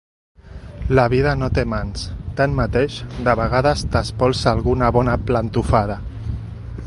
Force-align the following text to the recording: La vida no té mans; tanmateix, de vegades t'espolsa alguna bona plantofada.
La 0.99 1.03
vida 1.13 1.33
no 1.41 1.49
té 1.57 1.65
mans; 1.73 2.07
tanmateix, 2.39 2.97
de 3.29 3.37
vegades 3.41 3.85
t'espolsa 3.97 4.51
alguna 4.53 4.89
bona 4.97 5.19
plantofada. 5.29 6.03